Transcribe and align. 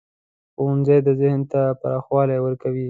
ښوونځی 0.53 0.97
ذهن 1.21 1.41
ته 1.51 1.61
پراخوالی 1.79 2.37
ورکوي 2.41 2.79